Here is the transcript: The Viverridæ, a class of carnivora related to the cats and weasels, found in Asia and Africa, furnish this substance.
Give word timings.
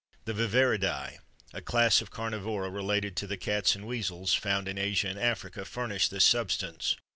The 0.25 0.33
Viverridæ, 0.33 1.19
a 1.53 1.61
class 1.61 2.01
of 2.01 2.09
carnivora 2.09 2.71
related 2.71 3.15
to 3.17 3.27
the 3.27 3.37
cats 3.37 3.75
and 3.75 3.85
weasels, 3.85 4.33
found 4.33 4.67
in 4.67 4.79
Asia 4.79 5.09
and 5.09 5.19
Africa, 5.19 5.63
furnish 5.63 6.07
this 6.07 6.25
substance. 6.25 6.95